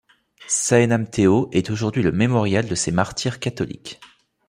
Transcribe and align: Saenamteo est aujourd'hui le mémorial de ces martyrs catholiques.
Saenamteo 0.47 1.47
est 1.51 1.69
aujourd'hui 1.69 2.01
le 2.01 2.11
mémorial 2.11 2.65
de 2.65 2.73
ces 2.73 2.91
martyrs 2.91 3.39
catholiques. 3.39 3.99